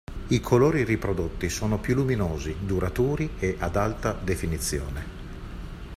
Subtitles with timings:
[0.29, 5.05] I colori riprodotti sono più luminosi, duraturi e ad alta definizione.